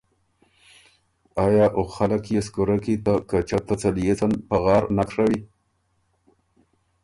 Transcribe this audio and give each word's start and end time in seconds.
آیا 1.45 1.65
او 1.77 1.83
خلق 1.95 2.23
يې 2.31 2.39
سو 2.45 2.51
کُورۀ 2.53 2.77
کی 2.85 2.95
ته 3.05 3.13
کچۀ 3.29 3.59
ته 3.67 3.73
څليېڅن 3.81 4.31
پغار 4.49 4.83
نک 4.95 5.09
ڒوِن؟ 5.15 5.33